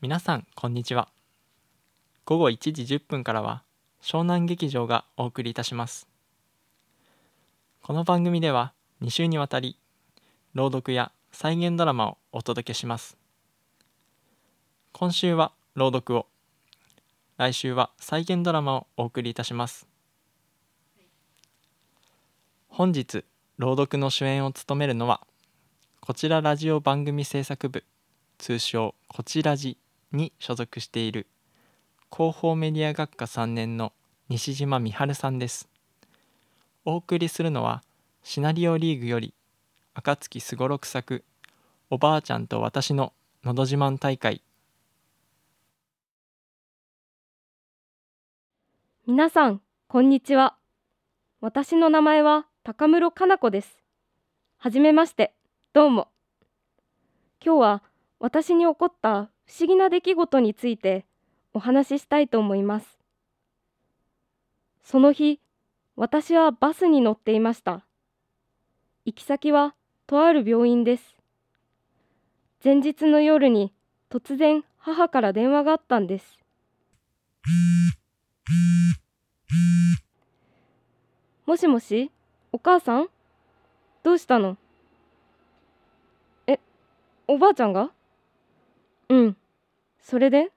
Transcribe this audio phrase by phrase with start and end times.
[0.00, 1.08] 皆さんこんにちは。
[2.24, 3.64] 午後1時10分からは
[4.00, 6.06] 湘南劇場がお送りいたします。
[7.82, 8.72] この番組では
[9.02, 9.76] 2週にわたり
[10.54, 13.16] 朗読や再現ドラマをお届けします。
[14.92, 16.26] 今週は朗読を
[17.36, 19.88] 来週は再現ドラマをお送りいたします。
[22.68, 23.24] 本日
[23.56, 25.26] 朗読の主演を務めるのは
[26.00, 27.82] こちらラジオ番組制作部
[28.38, 29.76] 通称こちらじ
[30.12, 31.26] に所属している。
[32.10, 33.92] 広報メディア学科3年の
[34.28, 35.68] 西島美春さんです。
[36.84, 37.82] お送りするのは
[38.22, 39.34] シナリオリーグより
[39.94, 41.24] 暁すごろく作
[41.90, 43.12] おばあちゃんと私の
[43.44, 44.42] のど自慢大会。
[49.06, 50.56] 皆さんこんにちは。
[51.40, 53.78] 私の名前は高室かな子です。
[54.58, 55.34] はじめまして
[55.72, 56.08] どうも。
[57.44, 57.82] 今日は
[58.18, 61.06] 私に起こった不思議な出来事について
[61.54, 62.98] お話ししたいと思います。
[64.84, 65.40] その日
[65.96, 67.82] 私はバスに乗っていました。
[69.06, 69.74] 行き先は
[70.06, 71.16] とある病院です。
[72.62, 73.72] 前日の夜に
[74.10, 76.38] 突然母から電話があったんです。
[81.46, 82.10] もしもし
[82.52, 83.08] お母さん？
[84.02, 84.58] どうしたの？
[86.46, 86.60] え
[87.26, 87.90] おばあちゃんが？
[89.08, 89.36] うん。
[90.00, 90.50] それで？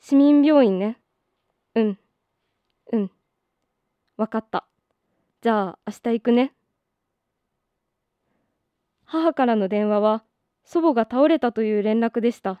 [0.00, 0.98] 市民病院ね。
[1.74, 1.98] うん。
[2.92, 3.10] うん。
[4.16, 4.64] わかった。
[5.42, 6.52] じゃあ明日行くね。
[9.04, 10.22] 母からの電話は
[10.64, 12.60] 祖母が倒れたという連絡でした。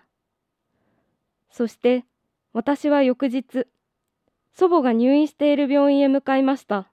[1.50, 2.04] そして
[2.52, 3.66] 私は翌日
[4.52, 6.90] 祖母が入院している病院へ向かいました。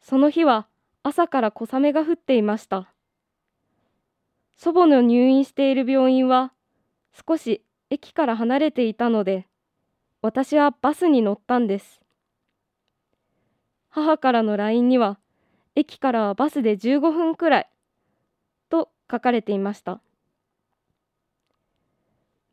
[0.00, 0.68] その日は
[1.02, 2.92] 朝から小雨が降っていました。
[4.56, 6.52] 祖母の入院している病院は
[7.26, 9.46] 少し駅から離れていたので
[10.22, 12.00] 私はバスに乗ったんです。
[13.88, 15.18] 母からの LINE には
[15.74, 17.68] 駅からはバスで15分くらい
[18.68, 20.00] と書かれていました。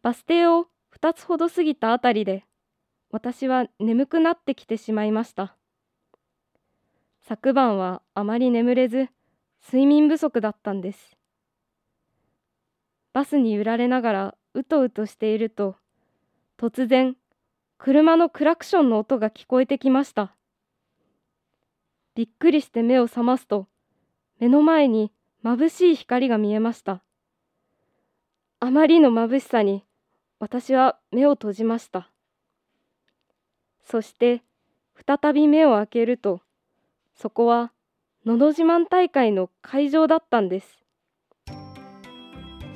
[0.02, 2.46] バス停を2つほど過ぎたあたりで
[3.12, 5.56] 私は眠くなってきてしまいました。
[7.22, 9.08] 昨晩はあまり眠れず
[9.66, 11.18] 睡眠不足だったんです。
[13.14, 15.76] バスに揺られながらうとうとしていると
[16.58, 17.16] 突然
[17.78, 20.36] 車のクラクションの音が聞こえてきました。
[22.16, 23.68] びっくりして目を覚ますと
[24.40, 25.12] 目の前に
[25.44, 27.04] 眩しい光が見えました。
[28.60, 29.84] あまりの眩しさに
[30.40, 32.10] 私は目を閉じました。
[33.84, 34.44] そして
[35.06, 36.42] 再び目を開けると
[37.16, 37.72] そこは
[38.26, 40.83] 「のど自慢大会」の会場だったんです。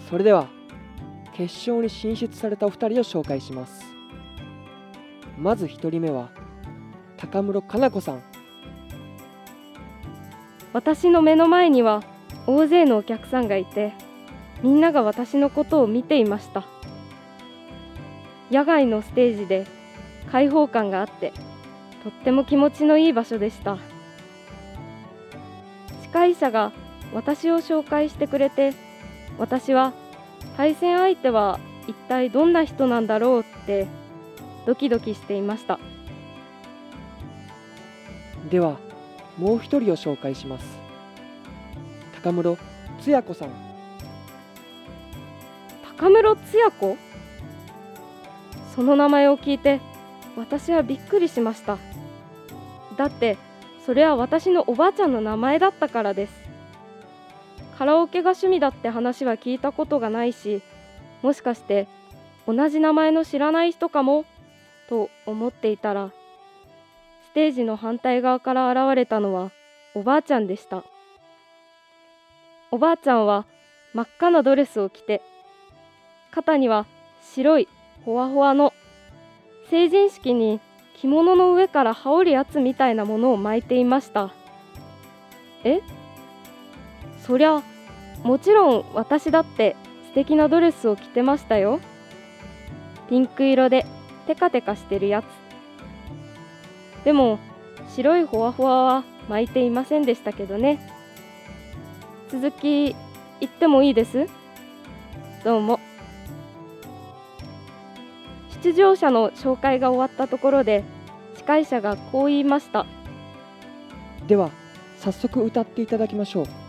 [0.09, 0.47] それでは
[1.33, 3.85] 決勝に進出されたお二人を紹介します。
[5.37, 6.29] まず一人目は
[7.17, 8.23] 高室かな子さん。
[10.73, 12.03] 私の目の前には
[12.45, 13.93] 大勢のお客さんがいて
[14.63, 16.65] みんなが私のことを見ていました。
[18.49, 19.67] 野外のステージで
[20.31, 21.33] 開放感があって
[22.03, 23.77] とっても気持ちのいい場所でした。
[26.03, 26.71] 司会者が
[27.13, 28.73] 私を紹介してくれて
[29.37, 29.93] 私は
[30.55, 33.87] 対戦相手は一体どんな人なんだろうって
[34.65, 35.79] ドキドキしていました。
[38.49, 38.77] では
[39.37, 40.65] もう一人を紹介します。
[42.23, 42.57] 高室
[43.01, 43.49] つや子さん。
[45.97, 46.97] 高室つや子？
[48.75, 49.79] その名前を聞いて
[50.35, 51.77] 私はびっくりしました。
[52.97, 53.37] だって
[53.85, 56.33] それは私のおばあちゃんの名前だったからです
[57.77, 60.63] カラオケが趣味だって話は聞いたことがないし
[61.21, 61.87] もしかして
[62.47, 64.25] 同じ名前の知らない人かも
[64.89, 66.11] と思っていたら
[67.25, 69.51] ステージの反対側から現れたのは
[69.93, 70.83] おばあちゃんでした。
[72.71, 73.45] おばあちゃんは
[73.93, 75.21] 真っ赤なドレスを着て
[76.31, 76.85] 肩には
[77.21, 77.67] 白い
[78.05, 78.73] ほわほわの
[79.69, 80.59] 成人式に
[80.99, 84.31] 着物の上から羽織るやつみたいなものを巻いていました。
[85.63, 85.79] え？
[87.27, 87.61] そりゃ
[88.23, 89.75] もちろん私だって
[90.07, 91.81] 素敵なドレスを着てましたよ。
[93.09, 93.85] ピンク色で
[94.25, 95.25] テカテカしてるやつ。
[97.03, 97.37] でも
[97.89, 100.89] 白いほわほわは巻いていませんでしたけどね。
[102.29, 102.95] 続き
[103.41, 104.27] 言ってもいいです？
[105.43, 105.79] どうも。
[108.63, 110.83] 出場者の紹介が終わったところで
[111.35, 112.85] 司会者がこう言いました。
[114.27, 114.49] では
[114.99, 116.66] 早速歌っていただきましょう。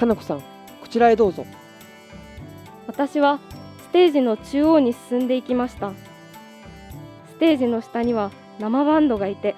[0.00, 0.44] かなこさんこ
[0.88, 1.44] ちらへどうぞ。
[2.86, 3.38] 私は
[3.82, 5.92] ステージの中央に進んでいきました。
[7.28, 9.54] ステージの下には生バンドがいて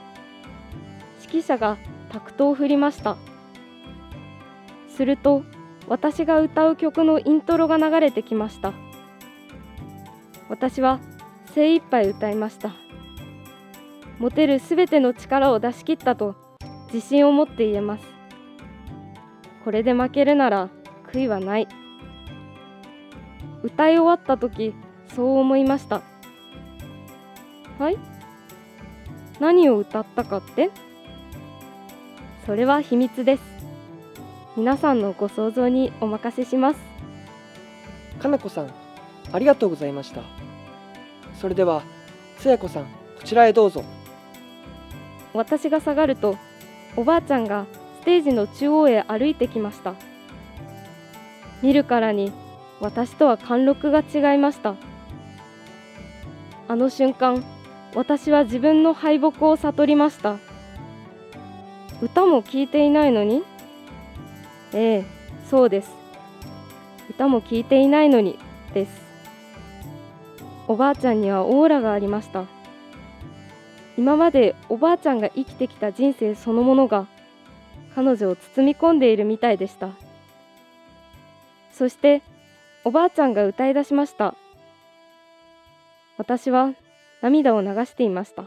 [1.23, 1.79] 指揮者が
[2.11, 3.17] タクトを振りました。
[4.89, 5.45] すると
[5.87, 8.73] 私が歌う曲のイントロが流れてきました。
[10.49, 10.99] 私は
[11.55, 12.73] 精一杯歌いました。
[14.19, 16.35] 持てるすべての力を出し切ったと
[16.93, 18.12] 自信を持って言えます。
[19.65, 20.69] これで負けるなら
[21.13, 21.69] 悔いはない。
[23.63, 24.75] 歌い終わった時
[25.15, 26.03] そう思いました。
[27.79, 27.99] はい？
[29.41, 30.71] 何を歌ったかって？
[32.47, 33.43] それは秘密です。
[34.57, 36.81] 皆さんのご想像にお任せします。
[38.21, 38.71] かなこさん
[39.33, 40.23] ありがとうございました。
[41.41, 41.83] それでは
[42.39, 42.89] つやこさんこ
[43.25, 43.85] ちらへどうぞ。
[45.35, 46.37] 私が下がると
[46.97, 49.95] おばあちゃんがステージの中央へ歩いてきました。
[51.63, 52.33] 見るからに
[52.81, 54.75] 私とは貫禄が違いました。
[56.69, 57.45] あの瞬間
[57.95, 60.37] 私は自分の敗北を悟りました。
[62.01, 63.45] 歌も聴いていないのに？
[64.73, 65.05] ええ
[65.49, 65.91] そうです。
[67.11, 68.39] 歌も聴いていないのに
[68.75, 69.03] です。
[70.67, 72.45] おばあちゃんにはオーラがありました。
[73.99, 77.07] 今までおばあちゃんが生きてきた人生そのものが
[77.95, 79.91] 彼女を包み込んでいるみたいでした。
[81.73, 82.23] そして
[82.85, 84.35] おばあちゃんが歌い出しました。
[86.19, 86.73] 私は
[87.21, 88.45] 涙を流していました。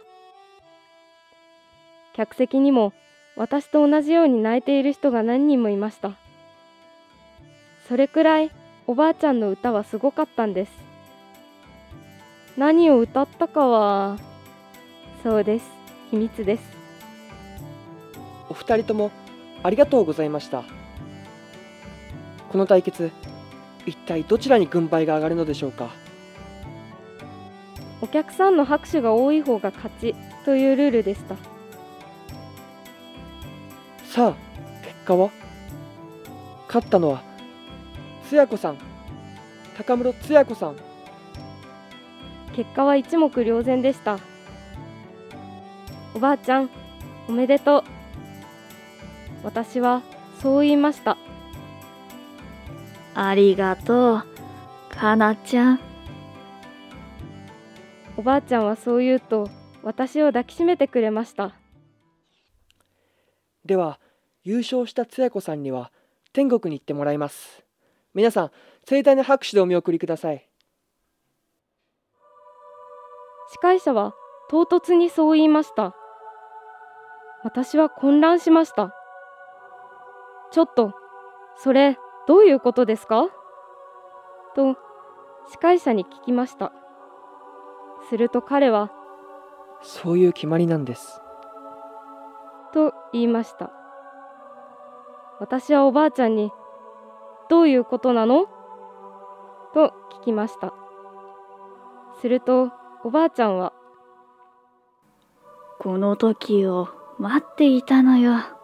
[2.13, 2.93] 客席にも
[3.35, 6.11] 私と同じように泣いている人が何人もいました。
[7.87, 8.51] それくらい
[8.87, 10.71] おばあちゃんの歌はすごかったんです。
[12.57, 14.17] 何を歌ったかは
[15.23, 15.65] そうです。
[16.11, 16.63] 秘密です。
[18.49, 19.11] お二人とも
[19.63, 20.63] ありがとうございました。
[22.49, 23.11] この対決
[23.85, 25.89] 一体どちらに軍配が上がるのでしょうか？
[28.01, 30.15] お客さんの拍手が多い方が勝ち
[30.45, 31.35] というルールでした。
[34.05, 34.35] さあ
[34.83, 35.31] 結果は？
[36.67, 37.21] 勝ったのは
[38.29, 38.77] つや子さん。
[39.77, 40.75] 高室つや子さん。
[42.55, 44.19] 結果は一目瞭然でした。
[46.13, 46.69] おばあちゃん
[47.27, 47.83] おめでとう
[49.45, 50.01] 私は
[50.41, 51.17] そう言いました。
[53.13, 54.23] ありがとう、
[54.89, 55.79] かなちゃん。
[58.17, 59.49] おばあちゃんはそう言うと
[59.83, 61.53] 私を抱きしめてくれました。
[63.63, 63.99] では
[64.43, 65.91] 優勝したつや子さんには
[66.33, 67.63] 天国に行ってもらいます。
[68.15, 68.51] 皆さん
[68.83, 70.49] 盛大な拍手でお見送りください。
[73.51, 74.15] 司会者は
[74.49, 75.95] 唐突にそう言いました。
[77.43, 79.04] 私は混乱しました
[80.55, 80.93] ちょっと
[81.57, 81.99] それ
[82.29, 83.27] どういうことですか？
[84.55, 84.77] と
[85.51, 86.71] 司会者に聞きました。
[88.09, 88.89] すると彼は
[89.81, 91.19] そういう決まりなんです。
[92.73, 93.69] と言いました。
[95.41, 96.51] 私はおばあちゃんに
[97.49, 98.45] どういうことなの？
[99.73, 100.73] と聞きました。
[102.21, 102.71] すると
[103.03, 103.73] おばあちゃんは
[105.81, 106.87] この時を
[107.19, 108.54] 待っていたのよ。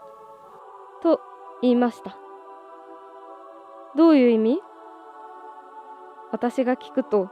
[1.61, 2.17] と言いました。
[3.95, 4.59] どういう意味？
[6.31, 7.29] 私が聞くと。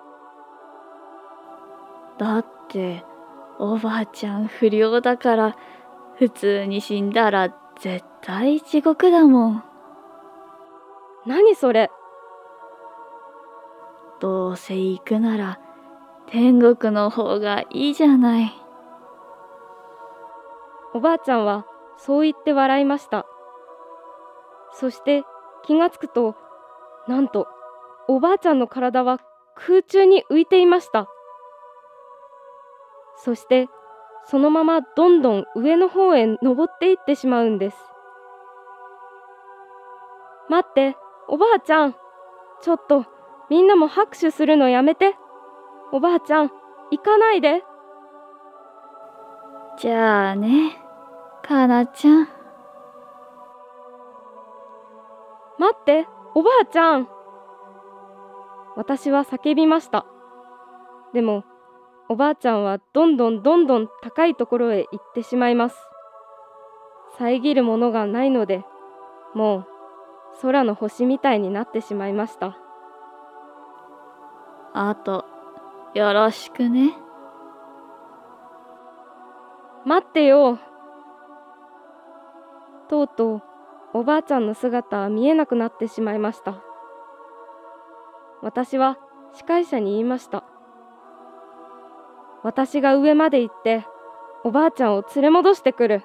[2.20, 3.04] だって、
[3.58, 5.56] おばあちゃん不良だから、
[6.18, 7.50] 普通に死んだら
[7.80, 9.64] 絶対地獄だもん。
[11.26, 11.90] 何それ？
[14.20, 15.60] どうせ行くなら、
[16.28, 18.52] 天国の方がいいじゃない。
[20.94, 21.66] おばあちゃんは
[21.98, 23.26] そう言って笑いました
[24.80, 25.24] そして
[25.66, 26.36] 気がつくと
[27.08, 27.48] なんと
[28.08, 29.20] おばあちゃんの体は
[29.56, 31.08] 空中に浮いていました。
[33.18, 33.68] そして
[34.26, 37.78] そのままどんどん上の方へ登っていってしまうんです。
[40.50, 40.96] 待って
[41.28, 41.96] おばあちゃん
[42.62, 43.06] ちょっと
[43.50, 45.16] みんなも拍手するのやめて。
[45.92, 46.52] おばあちゃん
[46.92, 47.64] 行かないで。
[49.80, 50.78] じゃあね、
[51.42, 52.39] かなちゃん。
[55.60, 57.10] 待っておばあちゃん。
[58.78, 60.06] 私は叫びました。
[61.14, 61.44] でも
[62.08, 65.76] おばあちゃんはどんどんどんどん高いところへ行ってしまいます。
[67.18, 68.64] 遮るものがないので
[69.36, 69.68] もう
[70.42, 72.58] 空の星みたいになってしまいました。
[74.74, 75.26] あと、
[75.94, 76.94] よろしくね。
[79.86, 80.60] 待ってよ。
[82.88, 83.49] とうとう
[83.94, 86.62] おばあちゃんの姿は見えなくなってしまいました。
[88.42, 88.98] 私は
[89.34, 90.44] 司会者に言いました。
[92.44, 93.86] 私が上まで行って
[94.44, 96.04] おばあちゃんを連れ戻してくる。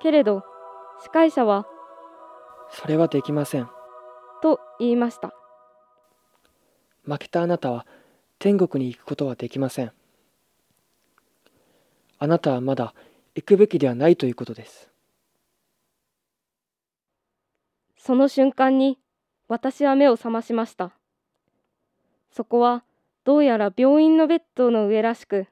[0.00, 0.44] けれど
[1.02, 1.66] 司会者は
[2.70, 3.68] それはできません。
[4.42, 5.34] と言いました。
[7.04, 7.86] 負けたあなたは
[8.38, 9.92] 天国に行くことはできません。
[12.20, 12.94] あなたはまだ
[13.34, 14.87] 行くべきではないということです
[18.08, 18.98] その瞬間に
[19.48, 20.92] 私は目を覚ましました。
[22.30, 22.82] そこは
[23.24, 25.46] どうやら病院のベッドの上らしく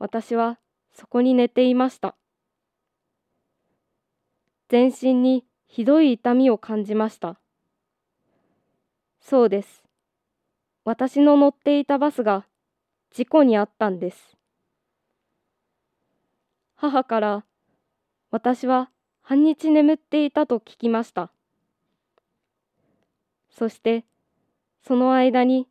[0.00, 0.58] 私は
[0.90, 2.16] そこに寝ていました。
[4.68, 7.38] 全身にひどい痛みを感じました。
[9.20, 9.84] そうです。
[10.84, 12.46] 私の乗っていたバスが
[13.12, 14.36] 事故にあったんです。
[16.74, 17.44] 母から
[18.32, 18.90] 私は
[19.28, 21.30] 半日眠っていたと聞きました。
[23.50, 24.06] そして
[24.80, 25.68] その間に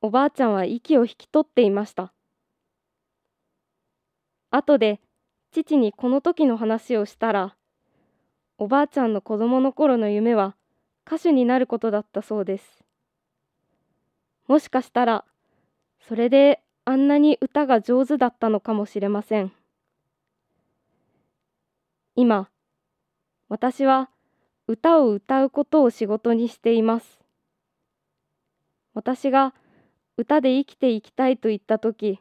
[0.00, 2.12] おばあちゃんは息を引き取っていました。
[4.52, 5.00] 後で
[5.50, 7.56] 父にこの時の話をしたら
[8.58, 10.54] おばあちゃんの子供の頃の夢は
[11.04, 12.84] 歌手になることだったそうです。
[14.46, 15.24] もしかしたら
[15.98, 19.50] それであんなに歌が上手だったのかもしれません。
[22.14, 22.48] 今
[23.48, 24.10] 私は
[24.66, 27.18] 歌を歌うことを仕事にしています。
[28.92, 29.54] 私が
[30.16, 32.20] 歌で生きていきたいと言った時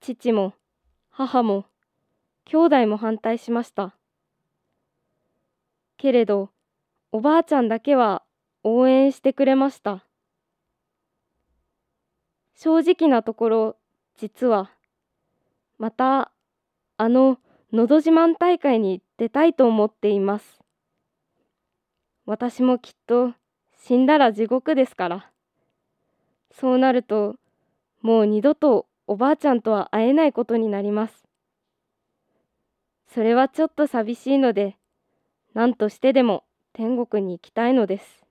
[0.00, 0.54] 父も
[1.10, 1.66] 母も
[2.46, 3.94] 兄弟も反対しました。
[5.96, 6.50] けれど
[7.12, 8.22] おばあちゃんだけは
[8.64, 10.04] 応援してくれました。
[12.56, 13.76] 正直なところ
[14.16, 14.70] 実は
[15.78, 16.32] また
[16.96, 17.38] あの
[17.72, 20.60] のど自慢大会に出たいと思っています。
[22.26, 23.34] 私もきっと
[23.76, 25.30] 死んだら地獄ですから。
[26.50, 27.36] そうなると
[28.00, 31.24] もう二度とおばあちゃんとは会えないことになります。
[33.06, 34.76] それはちょっと寂しいので
[35.54, 38.24] 何としてでも天国に行きたいのです。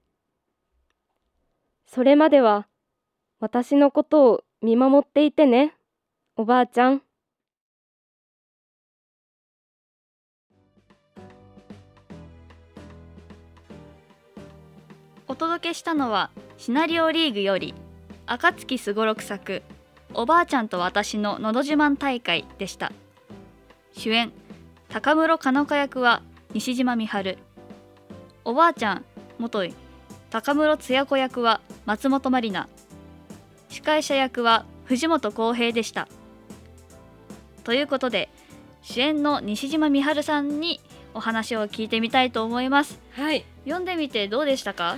[1.86, 2.68] それまでは
[3.40, 5.76] 私のことを見守っていてね
[6.36, 7.02] おばあちゃん。
[15.34, 17.74] お届けしたのはシナリオリーグより
[18.28, 19.64] 暁すごろく作
[20.14, 22.92] おばあちゃんと私ののど自慢大会でした。
[23.98, 24.32] 主演
[24.90, 26.22] 高室かのか役は
[26.54, 27.40] 西島美春
[28.46, 29.06] おばあちゃん
[29.40, 29.74] 元井
[30.30, 32.70] 高室つや子役は松本まりな。
[33.70, 36.08] 司会者役は藤本浩平でした。
[37.64, 38.30] ということで
[38.84, 40.80] 主演の西島美春さんに
[41.16, 43.00] お話を聞いてみたいと思います。
[43.14, 43.46] はい。
[43.66, 44.98] 読んでみてどうでしたか？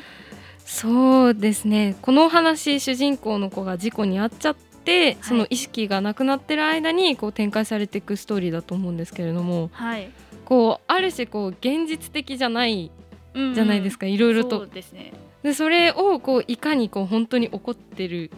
[0.65, 1.95] そうですね。
[2.01, 10.09] このお話主人公の子が事故に遭っちゃって、その意識がなくなってる間にこう展開されていくストーリーだと思うんですけれどもはい。
[10.43, 12.91] こうある種こう現実的じゃない
[13.33, 14.59] じゃないですかか、いろいろと。
[14.59, 15.13] そうですね。
[15.43, 18.31] でそれをこういかにこう本当に起こってる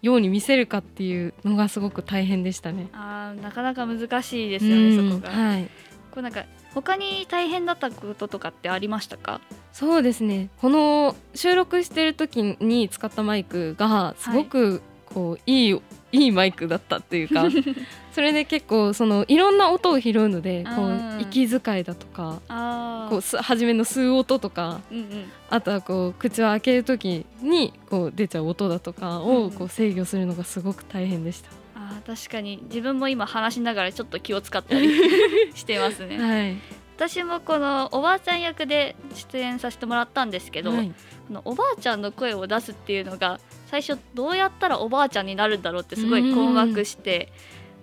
[0.00, 2.88] ように見せるかっていうのがすごく大変でしたね。
[2.92, 5.68] あーなかなか難しいですよね、うんそこが、はい
[6.14, 9.40] こうなんか他に大変だったこととかってありましたか？
[9.72, 10.48] そうですね。
[10.60, 15.80] この収録してる時に使ったマイクがすごくこういい、
[16.12, 17.46] い、いマイクだったっていうか
[18.14, 21.18] それで結構そのいろんな音を拾うのでこうん。
[21.18, 25.06] う息遣いだとかあこうす初めの吸う音とかうんうん。
[25.50, 31.50] あとはこう口を開ける時にこう出ちゃう音だとかうんをこう制御するのがすごく大変でした。
[31.90, 32.60] あー確かに。
[32.64, 34.88] 自分も今話しながらちょっと気を使ったり
[35.54, 36.18] してますね。
[36.18, 36.56] はい、
[36.96, 40.92] 私もこのおばあちゃん役で出演させてもらったんですけど、はい。
[41.28, 47.32] このおばあちゃんの声を出すっていうのが最初どうやったらおばあちゃんになるんだろうってすごい困惑して、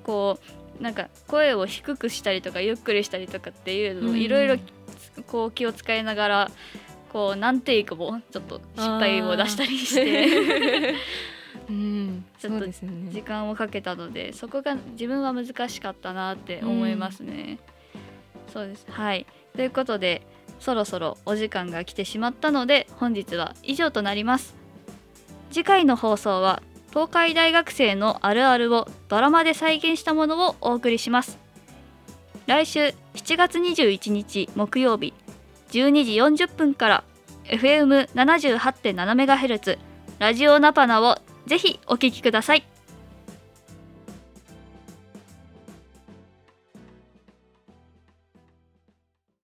[0.03, 0.39] こ
[0.79, 4.55] うなんか声を低くしたりとかゆっくりしたりとかっていうのをいろいろ
[5.27, 6.51] こう気を使いながら
[7.11, 10.95] こう何テイクもちょっと失敗を出したりして
[11.71, 13.21] うん、ちょっと時ね。
[13.21, 17.59] 間をかけたのでそこが自分は難しかったなって思いますね。
[18.51, 19.25] そうですはい
[19.55, 20.21] ということで
[20.59, 24.53] そろそろお時間が来てしまったので本日は以上となります。
[25.49, 31.39] 次回の放送は東海大学生のあるあるをドラマで再現したものをお送りします。
[32.47, 35.13] 来週7月21日木曜日
[35.71, 37.05] 12時40分から
[37.45, 39.77] FM78.7MHz
[40.19, 41.17] ラジオナパナを
[41.47, 42.70] ぜひお聴きください。